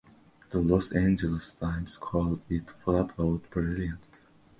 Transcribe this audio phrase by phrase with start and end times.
[0.49, 4.21] The "Los Angeles Times" called it "flat out brilliant".